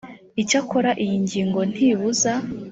icyakora 0.41 0.91
iyi 1.03 1.17
ngingo 1.23 1.59
ntibuza 1.71 2.33